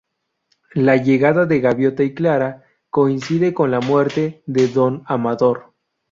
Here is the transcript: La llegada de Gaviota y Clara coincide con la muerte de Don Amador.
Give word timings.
La 0.73 0.95
llegada 0.97 1.45
de 1.45 1.59
Gaviota 1.59 2.01
y 2.01 2.15
Clara 2.15 2.63
coincide 2.89 3.53
con 3.53 3.69
la 3.69 3.81
muerte 3.81 4.41
de 4.47 4.67
Don 4.67 5.03
Amador. 5.05 5.75